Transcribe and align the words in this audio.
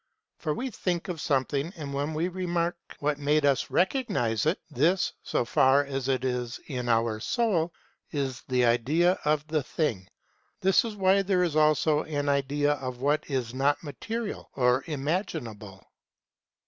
For 0.39 0.49
w 0.53 0.65
r 0.65 0.67
e 0.67 0.71
think 0.71 1.09
of 1.09 1.21
something 1.21 1.71
and 1.75 1.93
when 1.93 2.15
we 2.15 2.27
remark 2.27 2.75
what 3.01 3.19
made 3.19 3.45
us 3.45 3.69
recognize 3.69 4.47
it, 4.47 4.59
this, 4.71 5.13
so 5.21 5.45
far 5.45 5.85
as 5.85 6.07
it 6.07 6.25
is 6.25 6.59
in 6.65 6.89
our 6.89 7.19
soul, 7.19 7.71
is 8.09 8.41
the 8.47 8.65
idea 8.65 9.19
of 9.25 9.45
the 9.45 9.61
thing. 9.61 10.07
This 10.59 10.83
is 10.83 10.95
why 10.95 11.21
there 11.21 11.43
is 11.43 11.55
also 11.55 12.01
an 12.01 12.29
idea 12.29 12.73
of 12.73 12.99
what 12.99 13.29
is 13.29 13.53
not 13.53 13.83
material 13.83 14.49
or 14.55 14.83
imaginable. 14.87 15.85